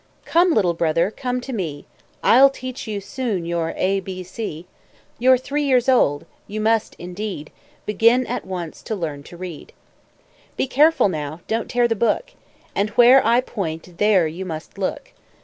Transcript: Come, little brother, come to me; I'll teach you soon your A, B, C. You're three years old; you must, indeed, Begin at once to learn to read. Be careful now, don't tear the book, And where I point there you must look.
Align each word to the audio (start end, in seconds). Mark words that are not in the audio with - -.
Come, 0.25 0.55
little 0.55 0.73
brother, 0.73 1.11
come 1.11 1.41
to 1.41 1.53
me; 1.53 1.85
I'll 2.23 2.49
teach 2.49 2.87
you 2.87 2.99
soon 2.99 3.45
your 3.45 3.75
A, 3.77 3.99
B, 3.99 4.23
C. 4.23 4.65
You're 5.19 5.37
three 5.37 5.61
years 5.61 5.87
old; 5.87 6.25
you 6.47 6.59
must, 6.59 6.95
indeed, 6.97 7.51
Begin 7.85 8.25
at 8.25 8.43
once 8.43 8.81
to 8.81 8.95
learn 8.95 9.21
to 9.21 9.37
read. 9.37 9.73
Be 10.57 10.65
careful 10.65 11.07
now, 11.07 11.41
don't 11.47 11.69
tear 11.69 11.87
the 11.87 11.95
book, 11.95 12.31
And 12.73 12.89
where 12.97 13.23
I 13.23 13.41
point 13.41 13.99
there 13.99 14.25
you 14.25 14.43
must 14.43 14.79
look. 14.79 15.11